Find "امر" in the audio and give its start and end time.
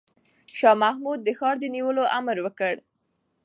2.17-2.37